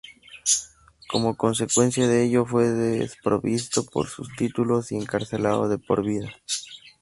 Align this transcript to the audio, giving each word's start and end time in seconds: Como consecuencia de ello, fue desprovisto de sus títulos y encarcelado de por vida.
Como 1.07 1.37
consecuencia 1.37 2.07
de 2.07 2.23
ello, 2.23 2.43
fue 2.43 2.67
desprovisto 2.69 3.83
de 3.83 4.09
sus 4.09 4.35
títulos 4.35 4.91
y 4.91 4.95
encarcelado 4.95 5.69
de 5.69 5.77
por 5.77 6.03
vida. 6.03 6.31